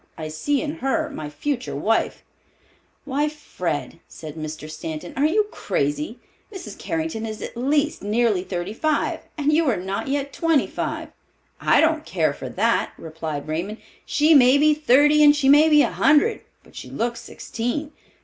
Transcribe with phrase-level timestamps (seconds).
[0.17, 2.23] I see in her my future wife."
[3.05, 4.67] "Why, Fred," said Mr.
[4.67, 6.17] Stanton, "are you crazy?
[6.51, 6.75] Mrs.
[6.75, 11.09] Carrington is at least nearly thirty five, and you are not yet twenty five."
[11.59, 13.77] "I don't care for that," replied Raymond.
[14.03, 17.91] "She may be thirty, and she may be a hundred, but she looks sixteen.